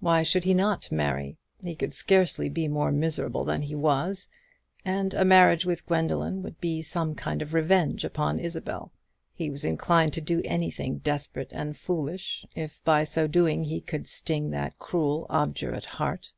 [0.00, 1.36] Why should he not marry?
[1.62, 4.30] He could scarcely be more miserable than he was;
[4.82, 8.92] and a marriage with Gwendoline would be some kind of revenge upon Isabel.
[9.34, 14.06] He was inclined to do anything desperate and foolish, if by so doing he could
[14.06, 16.32] sting that cruel, obdurate heart.